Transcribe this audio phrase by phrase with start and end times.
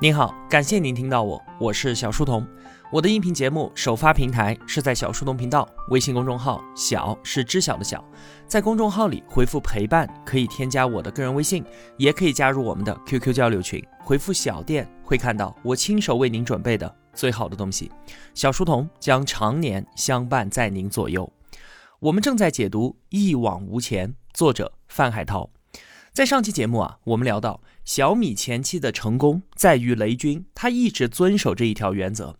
[0.00, 2.46] 您好，感谢您听到我，我是小书童。
[2.92, 8.04] 我的音频节目首发平台是在小书童频道微信公众号，小是知晓的小，
[8.46, 11.64] 在公众号里回复陪伴可以添加我的个人微信，
[11.96, 17.90] 也可以加入我们的 QQ 交流群，回复小店会看到我亲手为您准备的最好的东西。
[18.34, 21.28] 小书童将常年相伴在您左右。
[21.98, 25.50] 我们正在解读《一往无前》，作者范海涛。
[26.18, 32.34] 在上期节目啊，我们聊到小米前期的成功在于雷军，他一直遵守这一条原则，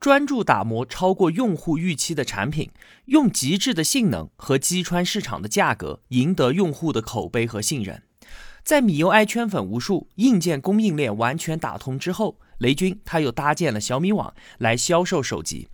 [0.00, 2.72] 专注打磨超过用户预期的产品，
[3.04, 8.02] 用极致的性能和击穿市场的价格赢得用户的口碑和信任。
[8.64, 15.68] 在米 UI 圈粉无数，硬件供应链完全打通之后，雷军他又搭建了小米网来销售手机。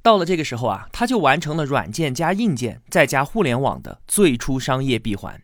[0.00, 5.42] 到了这个时候啊，他就完成了软件加硬件再加互联网的最初商业闭环。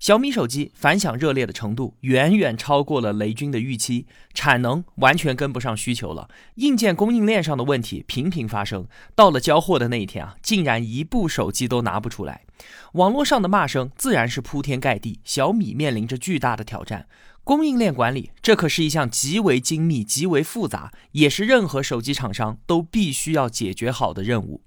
[0.00, 8.88] 小米手机反响热烈的程度远远超过了雷军的预期，产能完全跟不上需求了，硬件供应链上的问题频频发生。
[9.14, 12.46] 到了交货的那一天啊，竟然一部手机都拿不出来，
[12.94, 15.20] 网络上的骂声自然是铺天盖地。
[15.22, 17.06] 小米面临着巨大的挑战，
[17.44, 24.62] 供应链管理这可是一项极为精密、极为复杂，也是任何手机厂商都必须要解决好的任务。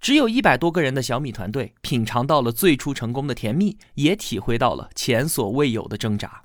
[0.00, 6.42] 只有一百多个人的小米团队，品尝到了最初成功的甜蜜，也体会到了前所未有的挣扎。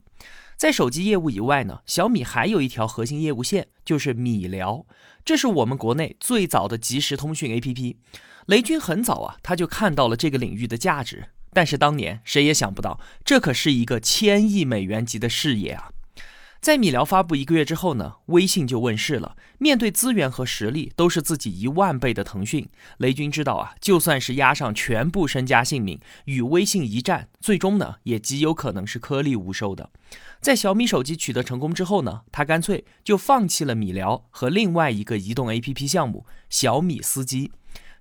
[0.58, 4.86] 在手机业务以外呢，小米还有一条核心业务线，就是米聊。
[5.23, 7.95] 这是我们国内最早的即时通讯 APP。
[8.47, 11.30] 雷军很早啊，他就看到了这个领域的价值。
[11.53, 15.92] 但是当年谁也想不到，这可是一个千亿美元级的事业啊！
[16.66, 19.38] 在米聊发布一个月之后呢，微信就问世了。
[19.59, 29.91] 面对资源和实力都是自己一万倍的腾讯，雷军知道啊，就算是押上全部身家性命与微信一战，最终呢也极有可能是颗粒无收的。
[30.41, 37.52] 在小米手机取得成功之后呢，他干脆就放弃了米聊和另外一个移动 APP 项目小米司机。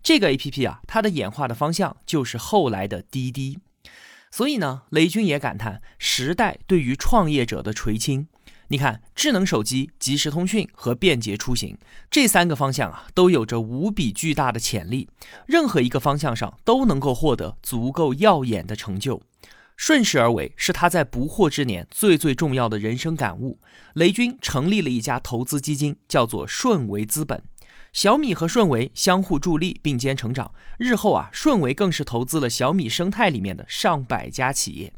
[0.02, 3.58] 这个 APP 啊，它的演化的方向就是后来的滴滴。
[4.30, 8.28] 所以呢，雷军也感叹时代对于创业者的垂青。
[8.68, 11.76] 你看，智能手机、即时通讯和便捷出行
[12.10, 15.08] 这三个方向啊，都有着无比巨大的潜力。
[15.46, 19.22] 任何一个方向上都能够获得足够耀眼的成就。
[19.76, 23.58] 顺势而为是他在不惑之年最最重要的人生感悟。
[23.94, 27.42] 雷军成立了一家投资基金，叫做顺为资本。
[27.92, 30.52] 小米和顺为相互助力，并肩成长。
[30.78, 34.92] 日后啊，顺为更是投资了小米生态里面的上百家企业。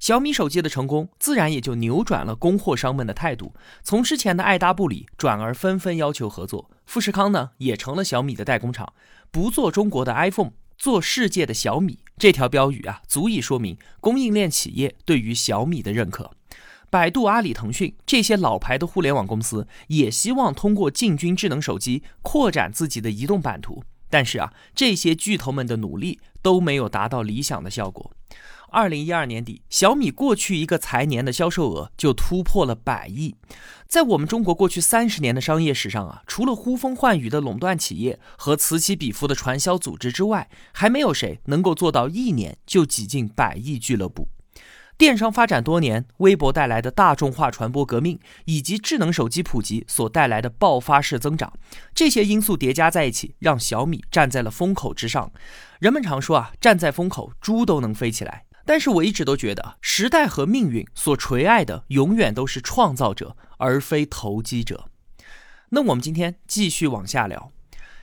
[0.00, 6.70] 小米手机的成功，自然也就扭转了供货商们的态度，从之前的爱搭不理，转而纷纷要求合作。
[6.86, 8.94] 富士康呢，也成了小米的代工厂，
[9.30, 11.98] 不做中国的 iPhone，做世界的小米。
[12.16, 16.30] 这条标语啊，足以说明供应链企业对于小米的认可。
[16.88, 23.84] 百度、阿里、腾讯这些老牌的互联网公司，也希望通过进军智能手机，扩展自己的移动版图。
[24.08, 28.10] 但是啊，这些巨头们的努力都没有达到理想的效果。
[28.72, 33.34] 二零一二年底，小米过去一个财年的销售额就突破了百亿。
[33.88, 44.28] 在我们中国过去三十年的商业史上啊，除了呼风唤雨的垄断企业和此起彼伏的传销组织之外，还没有谁能够做到一年就挤进百亿俱乐部。
[45.00, 51.50] 电商发展多年，微博带来的大众化传播革命，以及智能手机普及所带来的爆发式增长，
[51.94, 55.32] 这些因素叠加在一起，让小米站在了风口之上。
[55.78, 58.44] 人们常说啊，站在风口，猪都能飞起来。
[58.66, 64.90] 但是我一直都觉得，时代和命运所垂爱的永远都是创造者，而非投机者。
[65.70, 67.50] 那我们今天继续往下聊，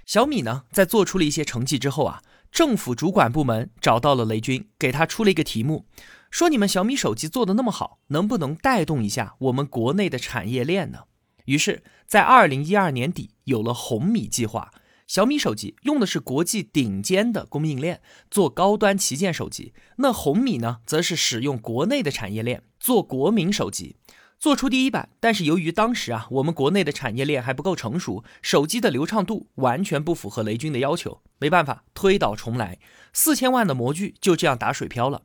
[0.08, 5.86] 小米呢，在做出了一些成绩之后啊，政府主管部门找到了雷军，给他出了一个题目，
[6.30, 11.04] 说你们小米手机做的那么好，能不能带动一下我们国内的产业链呢？
[11.46, 14.72] 于是，在二零一二年底，有了红米计划。
[15.08, 23.96] 小米手机用的是国际顶尖的供应链做高端旗舰手机，那红米呢，则是使用国内的产业链做国民手机，
[24.38, 25.08] 做出第一版。
[25.22, 32.78] 但是由于当时啊，我们国内的产业链还不够成熟，手机的流畅度完全不符合雷军的要求，没办法，推倒重来，
[33.14, 35.22] 四千万的模具就这样打水漂了。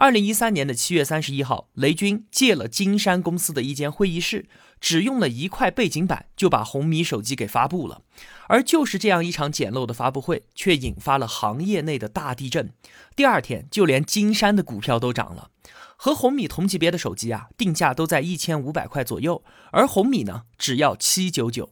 [0.00, 4.46] 二零一三年的七月三十一号，雷军借了金山公司的一间会议室，
[4.80, 8.02] 只用了一块背景板就把红米手机给发布了。
[8.46, 12.72] 而就是这样一场简陋的发布会，却引发了行业内的大地震。
[13.16, 15.50] 第二天，就连金山的股票都涨了。
[15.96, 19.42] 和红米同级别的手机啊，定价都在一千五百块左右，
[19.72, 21.70] 而红米呢，只要七九九。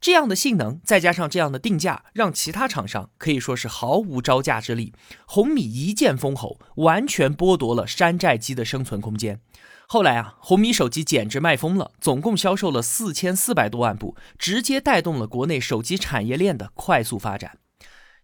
[0.00, 4.94] 这样的性能，再加上这样的定价，让其他厂商可以说是毫无招架之力。
[5.26, 9.40] 红米一剑封喉，完全剥夺了山寨机的生存空间。
[9.86, 17.58] 后来啊，红米手机简直卖疯了，总共销售了四千四百多万部，直接带动了国内手机产业链的快速发展。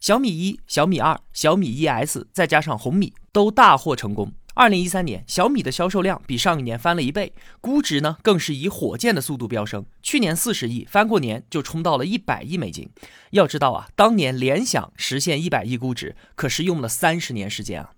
[0.00, 4.32] 小米一、小米二、小米一 S，再加上红米，都大获成功。
[4.58, 9.85] 二零一三年，小米的销售量比上一年翻了一倍，估值呢更是以火箭的速度飙升。
[10.00, 12.88] 去年四十亿，翻过年就冲到了一百亿美金。
[13.32, 17.91] 要知道啊，当年联想实现一百亿估值，可是用了三十年时间啊。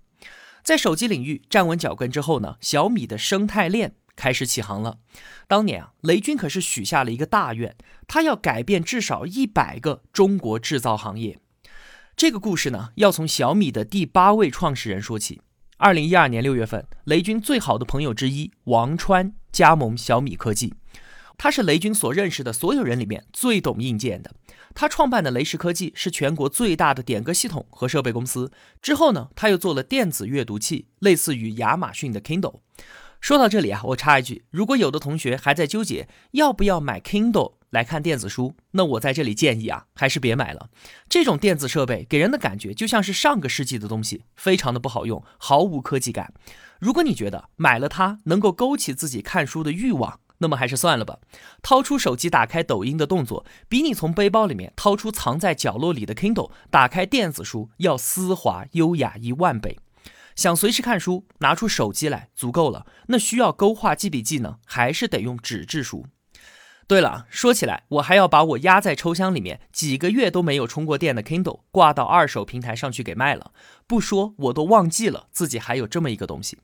[0.61, 4.97] 在手机领域站稳脚跟之后呢，小米的生态链开始起航了。
[5.47, 7.73] 当年啊，雷军可是许下了一个大愿，
[8.05, 11.39] 他要改变至少一百个中国制造行业。
[12.17, 15.39] 这个故事呢，要从小米的第八位创始人说起。
[15.81, 20.73] 二零一二年六月份，雷军最好的朋友之一王川加盟小米科技。
[21.37, 24.35] 他是雷军所认识的所有人里面最懂硬件的。
[24.75, 28.51] 他创办的雷石科技是全国最大的点歌系统和设备公司。
[28.81, 32.59] 之后呢，他又做了电子阅读器，类似于亚马逊的 Kindle。
[33.19, 40.69] 说到这里啊，我插一句，如果有的同学还在纠结要不要买 Kindle 来看电子书，那我在这里建议啊，还是别买了。
[41.07, 46.33] 这种电子设备给人的感觉就像是上个世纪的东西，非常的不好用，毫无科技感。
[46.79, 51.19] 如果你觉得买了它能够勾起自己看书的欲望，那么还是算了吧。
[51.61, 59.77] 掏出手机打开抖音的动作，比你从背包里面掏出藏在角落里的 Kindle 打开电子书要丝滑优雅一万倍。
[60.39, 62.85] 想随时看书，拿出手机来足够了。
[63.07, 66.05] 那需要勾画记笔记呢，还是得用纸质书？
[66.87, 73.51] 对了，说起来，我还要把我压在抽箱里面几个月都没有充过电的 Kindle 挂到二手平台上去给卖了。
[73.85, 76.59] 不说我都忘记了自己还有这么一个东西。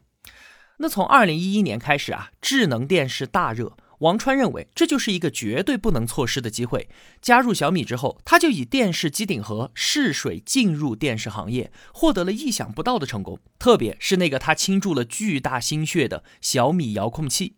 [0.78, 3.76] 那从二零一一年开始啊，智能电视大热。
[4.00, 6.90] 王川认为这就是一个绝对不能错失的机会。
[7.22, 13.40] 加入小米之后，他就以电视机顶盒试水进入电视行业，获得了意想不到的成功。
[13.58, 17.56] 特别是那个他倾注了巨大心血的小米遥控器。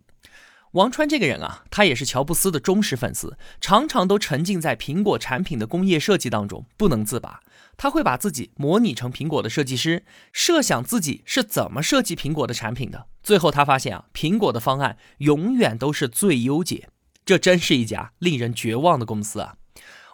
[0.73, 7.39] 王川这个人啊，他也是乔布斯的忠实粉丝，常常都沉浸在苹果产品的工业设计当中不能自拔。
[7.77, 10.03] 他会把自己模拟成苹果的设计师，
[10.33, 13.05] 设想自己是怎么设计苹果的产品的。
[13.21, 16.89] 最后他发现啊，苹果的方案永远都是最优解。
[17.23, 19.57] 这真是一家令人绝望的公司啊！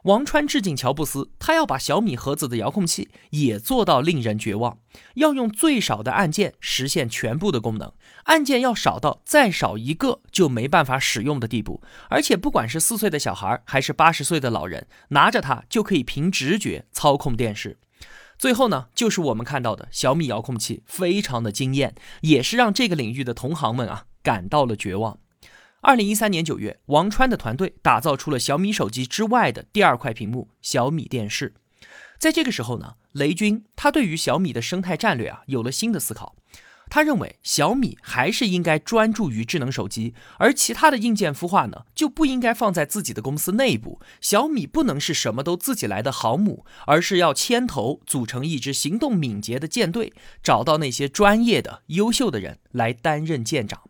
[0.04, 4.78] 王川致敬乔布斯，他要把小米盒子的遥控器也做到令人绝望，
[5.16, 7.94] 要用最少的按键实现全部的功能，
[8.26, 17.78] 按键要少到再少一个就没办法使用的地步，而且不管是四岁的小孩还是八十岁的老人，拿着它就可以凭直觉操控电视。
[18.38, 25.20] 最后呢，就是我们看到的小米遥控器，非常的惊艳，也是让这个领域的同行们啊感到了绝望。
[25.86, 31.54] 二零一三年九月，王川的团队打造出了小米手机之外的第二块屏幕——小米电视。
[32.18, 36.38] 在这个时候呢，雷军他对于小米的生态战略啊有了新的思考。
[36.90, 44.00] 他认为小米还是应该专注于智能手机，而其他的硬件孵化呢就不应该放在自己的公司内部。
[44.22, 53.82] 小米不能是什么都自己来的航母，而是要牵头组成一支行动敏捷的舰队，找到那些专业的、优秀的人来担任舰长。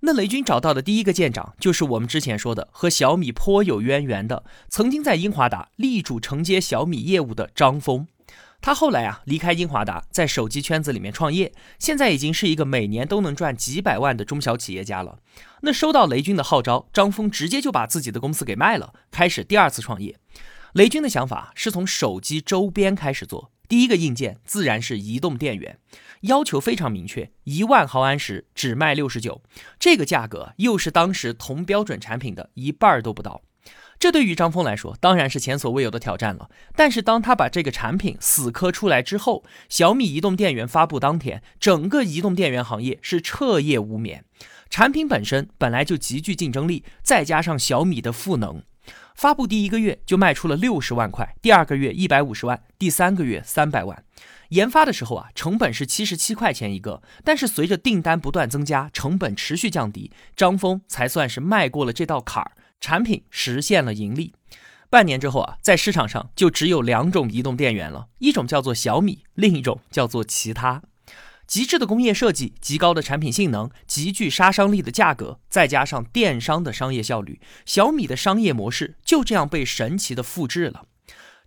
[0.00, 8.06] 那雷军找到的第一个舰长，就是我们之前说的和小米颇有渊源的，曾经在英华达力主承接小米业务的张峰。
[8.60, 15.18] 他后来啊离开英华达，在手机圈子里面创业，现在已经是一个每年都能赚几百万的中小企业家了。
[15.62, 20.16] 那收到雷军的号召，张峰直接就把自己的公司给卖了，开始第二次创业。
[20.74, 23.50] 雷军的想法是从手机周边开始做。
[23.68, 25.78] 第一个硬件自然是移动电源，
[26.22, 29.42] 要求非常明确，一万毫安时只卖六十九，
[29.78, 33.42] 这个价格又是当时同标准产品的一半都不到。
[33.98, 36.48] 这对于张峰来说当然是前所未有的挑战了。
[36.76, 44.24] 但是当他把这个产品死磕出来之后，小米移动电源发布当天，整个移动电源行业是彻夜无眠。
[44.70, 48.62] 产品本身本来就极具竞争力，再加上小米的赋能。
[49.18, 54.04] 发布第一个月就卖出了六十万块，第二个月一百五十万，第三个月三百万。
[54.50, 64.32] 研发的时候啊，成本是七十七块钱一个，但是随着订单不断增加，成本持续降低，张峰才算是迈过了这道坎儿，产品实现了盈利。
[64.88, 70.80] 半年之后啊，在市场上就只有两种移动电源了，一种叫做小米，另一种叫做其他。
[71.48, 80.84] 极致的工业设计、极高的产品性能、极具杀伤力的价格，再加上电商的商业效率，小米的商业模式就这样被神奇的复制了。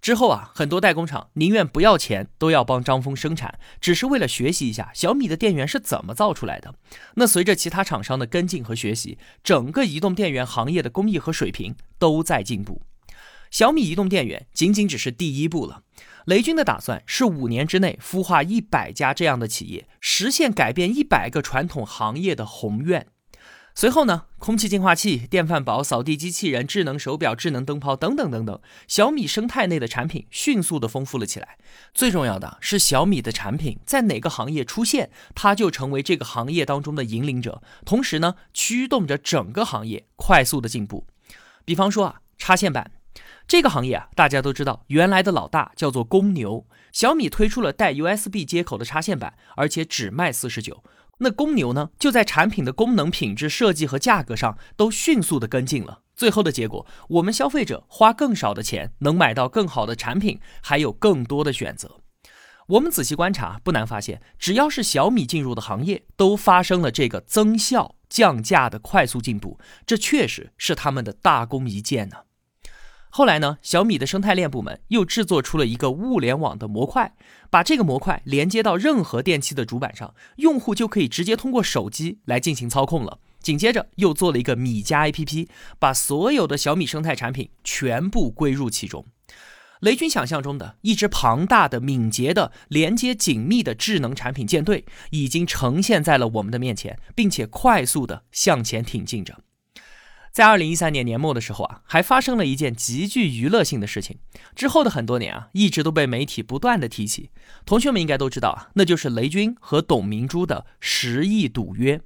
[0.02, 6.74] 之后啊，很多代工厂宁愿不要钱，都要帮张峰生产，只是为了学习一下小米的电源是怎么造出来的。
[7.14, 12.82] 那随着其他厂商的跟进和学习，整个移动电源行业的工艺和水平都在进步。
[13.52, 15.84] 小米移动电源仅仅只是第一步了。
[16.26, 23.08] 雷军的打算是五年之内孵化一百家这样的企业，实现改变一百个传统行业的宏愿。
[23.74, 31.58] 随后呢，空气净化器、电饭煲、扫地机器人、智能手表、智能灯泡等等等等，小米生态内的产品迅速的丰富了起来。
[31.94, 41.08] 最重要的是，小米的产品在哪个行业出现，它就成为这个行业当中的引领者，同时呢，驱动着整个行业快速的进步。
[41.64, 42.92] 比方说啊，插线板
[43.52, 50.82] 这个行业啊，大家都知道，原来的老大叫做公牛，小米推出了带 USB 接口的插线板，而且只卖四十九。
[51.18, 56.00] 那公牛呢，就在产品的功能、品质、设计和价格上都迅速的跟进了。
[56.16, 62.00] 最后的结果，我们消费者花更少的钱，能买到更好的产品，还有更多的选择。
[62.70, 69.60] 我们仔细观察，不难发现，只要是小米进入的行业，都发生了这个增效、降价的快速进步。
[69.86, 72.16] 这确实是他们的大功一件呢。
[73.14, 77.14] 后来呢，小米的生态链部门又制作出了一个物联网的模块，
[77.50, 83.20] 把这个模块连接到任何电器的主板上，用户就可以直接通过手机来进行操控了。
[83.42, 89.06] 紧接着又做了一个米家 APP，把所有的小米生态产品全部归入其中。
[89.82, 99.36] 雷军想象中的一支庞大的、敏捷的、连接紧密的智能产品舰队，已经呈现在了我们的面前，并且快速的向前挺进着。
[100.32, 104.18] 在二零一三年年末的时候啊，还发生了一件极具娱乐性的事情。
[104.56, 107.32] 之后的很多年啊，一直都被媒体不断的提起。
[107.66, 112.00] 同学们应该都知道啊，那就是雷军和董明珠的十亿赌约。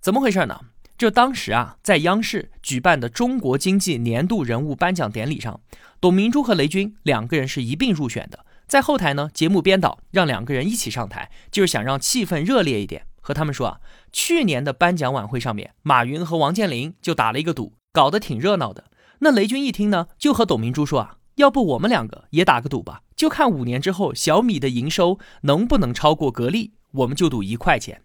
[0.00, 0.60] 怎么回事呢？
[0.98, 5.60] 就当时啊，在央视举办的中国经济年度人物颁奖典礼上，
[5.98, 8.44] 董明珠和雷军两个人是一并入选的。
[8.66, 13.06] 在后台呢，节目编导让两个人一起上台，就是想让气氛热烈一点。
[13.26, 13.80] 和他们说啊，
[14.12, 18.84] 去年的颁奖晚会上面，马云和王健林就打了一个赌，搞得挺热闹的。
[19.18, 28.00] 那雷军一听呢，就和董明珠说啊，要不我们两个也打个赌吧，就看五年之后小米的营收能不能超过格力，我们就赌一块钱。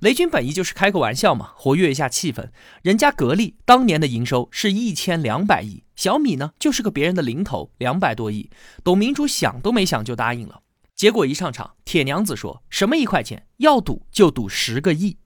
[0.00, 2.48] 雷军本意就是开个玩笑嘛，活跃一下气氛。
[2.80, 8.48] 人家格力当年的营收是一千两百亿，小米呢就是个别人的零头，两百多亿。
[8.82, 10.62] 董明珠想都没想就答应了。
[11.04, 15.18] 结果一上场，铁娘子说什么一块钱要赌就赌十个亿，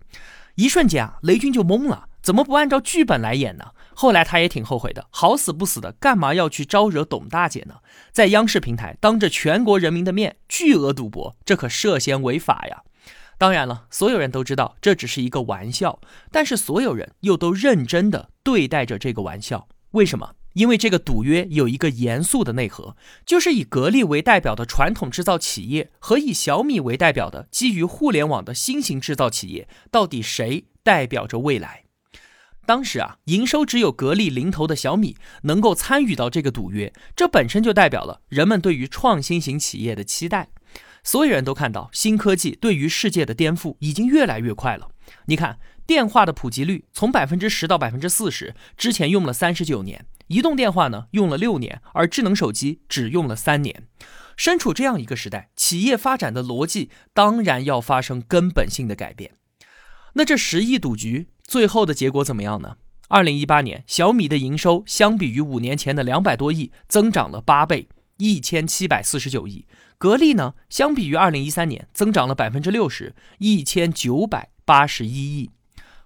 [0.56, 3.66] 一瞬间啊，雷军就懵了，怎么不按照剧本来演呢？
[3.94, 7.76] 后来他也挺后悔的，好死不死的，干嘛要去招惹董大姐呢？
[8.10, 12.82] 在央视平台当着全国人民的面巨额赌博，这可涉嫌违法呀！
[13.38, 16.00] 当然了，所有人都知道这只是一个玩笑，
[16.32, 20.34] 但是所有人又都认真的对待着这个玩笑，为什么？
[20.58, 31.84] 因为这个赌约有一个严肃的内核，就是以格力为代表的传统制造企业和以小米为代表的基于互联网的新型制造企业，到底谁代表着未来？
[32.66, 40.48] 当时啊，营收只有格力零头的小米能够参与到这个赌约，这本身就代表了人们对于创新型企业的期待。
[41.04, 44.88] 所有人都看到新科技对于世界的颠覆已经越来越快了。
[45.26, 50.04] 你看，电话的普及率从百分之十到百分之四十，之前用了三十九年。
[50.26, 53.84] 移动电话呢用了六年，而智能手机只用了三年。
[54.36, 59.30] 身处这样一个时代，企业发展的逻辑当然要发生根本性的改变。
[60.12, 62.76] 那这十亿赌局最后的结果怎么样呢？
[63.08, 69.64] 二零一八年，小米的营收相比于五年前的两百多亿，增长了八倍，一千七百四十九亿。
[69.96, 75.50] 格力呢，相比于二零一三年，增长了百分之六十，一千九百八十一亿。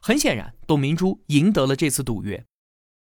[0.04, 2.44] 很显然，董明珠赢得了这次赌约。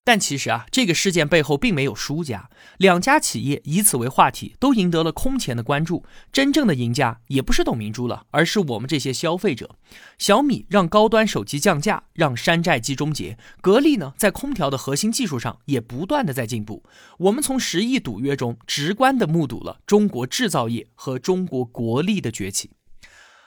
[0.05, 6.05] 但其实啊，这个事件背后并没有输家，两家企业以此为话题，都赢得了空前的关注。
[6.31, 9.77] 真正的赢家也不是董明珠了，而是我们这些消费者。
[10.19, 16.83] 小米让高端手机降价，让山寨机终结；格力呢，在空调的核心技术上也不断的在进步。
[17.17, 22.73] 我们从十亿赌约中直观的目睹了中国制造业和中国国力的崛起。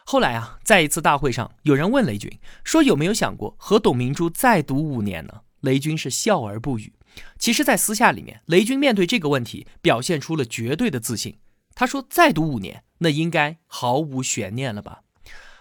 [0.07, 2.31] 后来啊，在一次大会上，有人问雷军
[2.63, 6.93] 说：“有没有想过和董明珠再赌五年呢？”雷军是笑而不语。
[7.39, 11.39] 其实，在私下里面，雷军面对这个问题表现出了绝对的自信。
[11.73, 15.01] 他说：“再赌五年，那应该毫无悬念了吧？”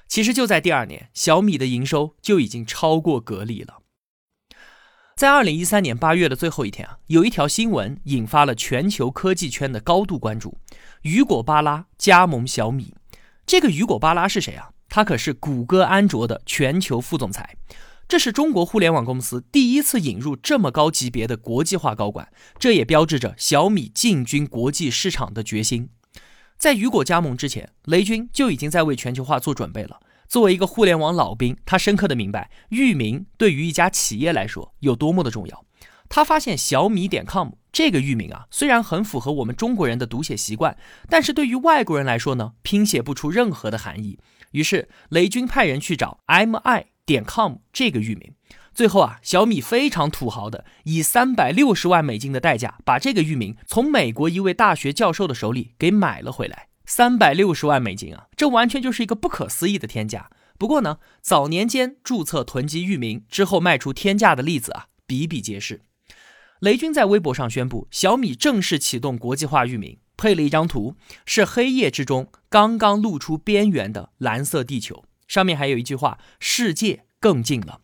[0.06, 3.78] 其实就在第二年，小米的营收就已经超过格力了。
[5.16, 10.58] 在二零一三年八月的最后一天啊，有一条新闻引发了全球科技圈的高度关注：
[11.00, 12.92] 雨果·巴拉加盟小米。
[13.46, 14.70] 这个雨果·巴拉是谁啊？
[14.88, 17.56] 他可是谷歌安卓的全球副总裁。
[18.08, 25.90] 这是中国互联网公司第一次引入这么高级别的国际化高管，这也标志着小米进军国际市场的决心。
[26.56, 30.00] 在雨果加盟之前，雷军就已经在为全球化做准备了。
[30.26, 35.64] 作为一个互联网老兵，他深刻的明白域名对于一家企业来说有多么的重要。
[36.08, 40.76] 他发现小米点 com 这个域名啊，虽然很符合我们中国人的读写习惯，
[41.08, 44.18] 但是对于外国人来说呢，拼写不出任何的含义。
[44.52, 46.84] 于是雷军派人去找 mi。
[47.06, 48.32] 点 com 这个域名，
[48.73, 56.68] 最后啊，小米非常土豪的以三百六十万美金的代价把这个域名从美国一位大学教授的手里给买了回来。
[56.87, 60.30] 三百六十万美金啊，这完全就是一个不可思议的天价。
[60.58, 65.82] 不过呢，早年间注册囤积域名之后卖出天价的例子啊，比比皆是。
[66.61, 70.96] 雷军在微博上宣布，小米正式启动国际化域名，配了一张图，
[71.26, 77.80] 是黑夜之中刚刚露出边缘的蓝色地球，上面还有一句话：“世界更近了。”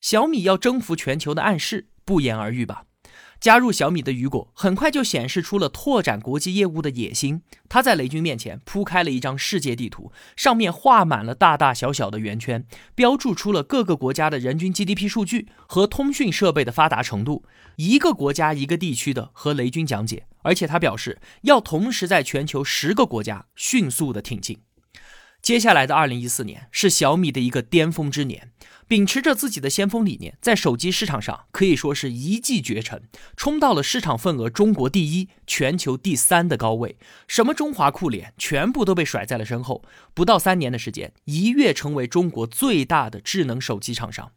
[0.00, 2.84] 小米要征服全球的暗示不言而喻吧。
[3.40, 7.42] 加入小米的雨果很快就显示出了拓展国际业务的野心。
[7.70, 17.44] 他在雷军面前铺开了一张世界地图，上面画满了大大小小的圆圈，标注出了各个国家的人均 GDP 数据和通讯设备的发达程度，
[17.76, 20.26] 一个国家一个地区的和雷军讲解。
[20.42, 24.58] 而且他表示要同时在全球十个国家迅速的挺进。
[25.42, 28.50] 接下来的二零一四年是小米的一个巅峰之年。
[28.90, 33.00] 秉持着自己的先锋理念，在手机市场上可以说是一骑绝尘，
[33.36, 36.98] 冲到了市场份额中国第一、全球第三的高位。
[37.28, 39.84] 什么中华酷联全部都被甩在了身后。
[40.12, 44.32] 不到三年的时间，一跃成为中国最大的智能手机厂商。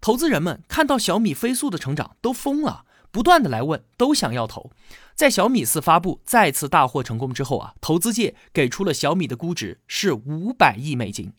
[0.00, 4.70] 投资人们看到小米飞速的成长都疯了，不断的来问，都想要投。
[5.16, 11.32] 在小米四发布再次大获成功之后啊，投资界给出了小米的估值是五百亿美金，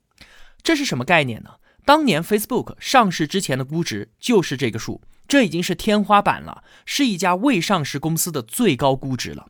[0.61, 1.51] 这是什么概念呢？
[1.85, 9.47] 当年 Facebook 上市之前的估值就是这个数，这已经是天花板了，是一家未上市公司的最高估值了。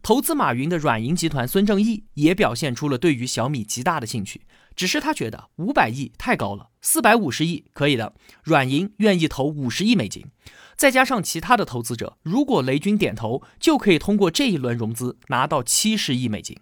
[0.00, 4.42] 投资马云的软银集团孙正义也表现出了对于小米极大的兴趣，
[4.76, 8.14] 只是他觉得五百亿太高了，四百五十亿可以的。
[8.44, 10.24] 软银愿意投五十亿美金，
[10.76, 16.56] 再加上其他的投资者，如果雷军点头，就可以通过这一轮融资拿到七十亿美金。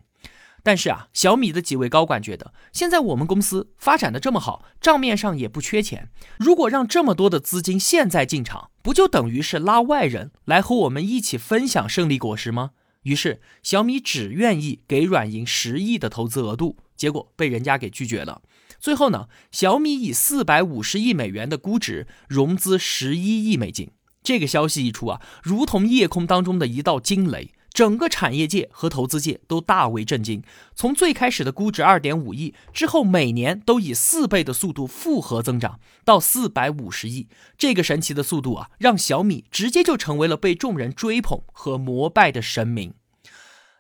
[0.67, 12.73] 但是啊，小米的几位高管觉得，现在我们公司发展的这么好，账面上也不缺钱，如果让这么多的资金现在进场，不就等于是拉外人来和我们一起分享胜利果实吗？
[13.05, 18.43] 于是小米只愿意给软银十亿的投资额度，结果被人家给拒绝了。
[18.81, 23.93] 最后呢，小米以四百五十亿美元的估值融资十一亿美金，
[24.25, 27.53] 这个消息一出啊，如同夜空当中的一道惊雷。
[27.77, 30.43] 整个产业界和投资界都大为震惊。
[30.75, 42.95] 从最开始的估值二点五亿，之后每年都以四倍的速度复合增长，到四百五十亿，这个神奇的速度啊，让小米直接就成为了被众人追捧和膜拜的神明。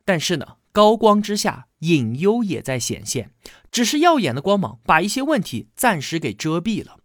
[0.05, 3.31] 但是呢，高光之下，隐忧也在显现。
[3.73, 6.99] 只是耀眼的光芒把一些问题暂时给遮蔽了。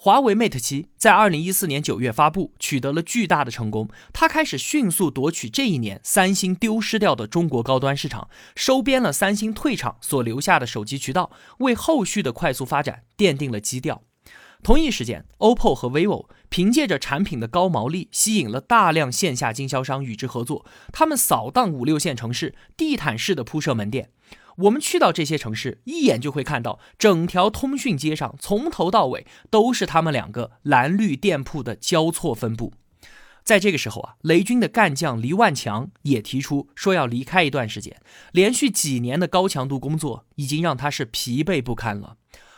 [0.00, 3.88] 华为 Mate 七在二零一四年九月发布，取得了巨大的成功。
[4.12, 14.04] 它开始迅速夺取这一年三星丢失掉的中国高端市场，收编了三星退场所留下的手机渠道，为后续的快速发展奠定了基调。
[14.62, 24.10] 同一时间，OPPO 和 vivo 凭借着产品的高毛利，吸引了大量线下经销商与之合作，他们扫荡五六线城市，地毯式的铺设门店。
[24.58, 32.72] 我们去到这些城市，一眼就会看到整条通讯街上，从头到尾都是他们两个蓝绿店铺的交错分布。
[33.44, 38.00] 在这个时候啊，雷军的干将黎万强也提出说要离开一段时间，
[38.32, 42.16] 连续几年的高强度工作已经让他是疲惫不堪了，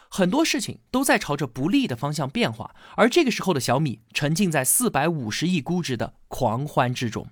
[0.09, 2.75] 很多事情都在朝着不利的方向变化。
[2.97, 7.29] 而这个时候的小米沉浸在四百五十亿估值的狂欢之中。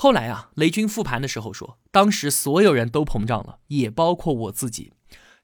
[0.00, 4.92] 后来啊，雷军复盘的时候说，当时所有人都膨胀了，也包括我自己。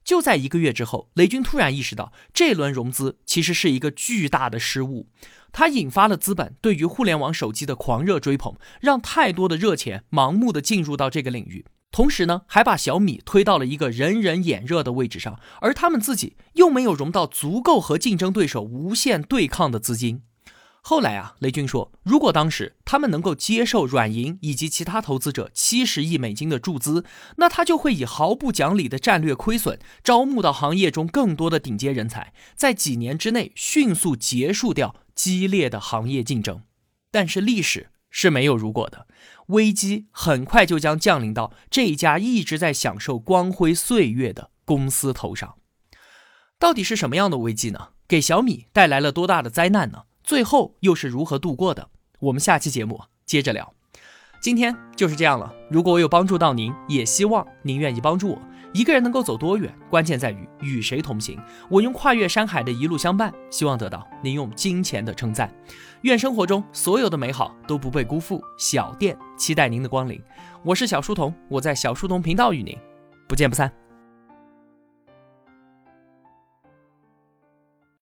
[0.01, 5.09] 就在一个月之后，雷军突然意识到，这轮融资其实是一个巨大的失误，
[5.51, 20.21] 它引发了资本对于互联网手机的狂热追捧，让太多的热钱盲目的进入到这个领域，同时呢，还把小米推到了一个人人眼热的位置上，而他们自己又没有融到足够和竞争对手无限对抗的资金。
[20.87, 27.03] 后来啊，雷军说，如果当时他们能够接受软银以及其他投资者七十亿美金的注资，
[27.37, 36.61] 那他就会以毫不讲理的战略亏损，招募到行业中更多的顶尖人才，在几年之内迅速结束掉激烈的行业竞争。
[37.09, 39.07] 但是历史是没有如果的，
[39.47, 45.55] 危机很快就将降临到这一家一直在享受光辉岁月的公司头上。
[46.59, 47.87] 到底是什么样的危机呢？
[48.07, 50.03] 给小米带来了多大的灾难呢？
[50.25, 51.87] 最后又是如何度过的？
[52.19, 53.71] 我们下期节目接着聊。
[54.41, 55.53] 今天就是这样了。
[55.69, 58.41] 如果我有帮助到您，也希望您愿意帮助我。
[58.73, 61.39] 一个人能够走多远，关键在于与谁同行。
[61.69, 65.53] 我用跨越山海的一路相伴，希望得到您用金钱的称赞。
[66.01, 68.41] 愿生活中所有的美好都不被辜负。
[68.57, 70.19] 小店期待您的光临。
[70.63, 72.75] 我是小书童，我在小书童频道与您
[73.27, 73.71] 不见不散。